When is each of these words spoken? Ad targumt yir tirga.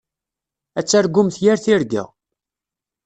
Ad 0.79 0.85
targumt 0.87 1.35
yir 1.43 1.57
tirga. 1.63 2.03